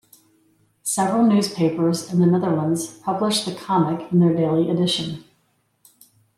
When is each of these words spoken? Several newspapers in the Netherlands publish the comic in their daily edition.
Several 0.81 1.21
newspapers 1.23 2.11
in 2.11 2.19
the 2.19 2.25
Netherlands 2.25 2.87
publish 2.87 3.45
the 3.45 3.53
comic 3.53 4.11
in 4.11 4.19
their 4.19 4.33
daily 4.33 4.67
edition. 4.67 5.23